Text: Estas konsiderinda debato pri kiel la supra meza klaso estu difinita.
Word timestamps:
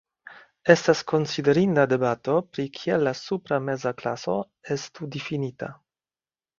Estas 0.73 1.03
konsiderinda 1.11 1.83
debato 1.91 2.39
pri 2.55 2.67
kiel 2.79 3.07
la 3.11 3.15
supra 3.23 3.63
meza 3.69 3.95
klaso 4.03 4.41
estu 4.81 5.15
difinita. 5.19 5.75